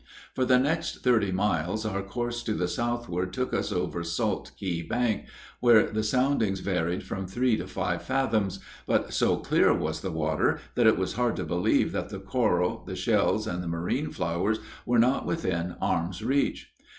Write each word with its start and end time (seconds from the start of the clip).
For 0.33 0.45
the 0.45 0.57
next 0.57 1.03
thirty 1.03 1.31
miles 1.31 1.85
our 1.85 2.01
course 2.01 2.41
to 2.45 2.53
the 2.55 2.67
southward 2.67 3.31
took 3.33 3.53
us 3.53 3.71
over 3.71 4.03
Salt 4.03 4.49
Key 4.57 4.81
Bank, 4.81 5.25
where 5.59 5.91
the 5.91 6.01
soundings 6.01 6.59
varied 6.61 7.03
from 7.03 7.27
three 7.27 7.55
to 7.57 7.67
five 7.67 8.01
fathoms, 8.01 8.59
but 8.87 9.13
so 9.13 9.37
clear 9.37 9.71
was 9.75 10.01
the 10.01 10.09
water 10.09 10.59
that 10.73 10.87
it 10.87 10.97
was 10.97 11.13
hard 11.13 11.35
to 11.35 11.43
believe 11.43 11.91
that 11.91 12.09
the 12.09 12.17
coral, 12.17 12.83
the 12.87 12.95
shells, 12.95 13.45
and 13.45 13.61
the 13.61 13.67
marine 13.67 14.09
flowers 14.11 14.57
were 14.87 14.97
not 14.97 15.27
within 15.27 15.75
arm's 15.79 16.23
reach. 16.23 16.73